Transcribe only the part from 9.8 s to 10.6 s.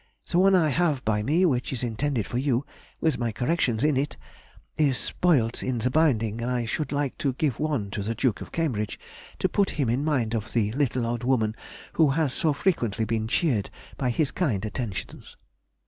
in mind of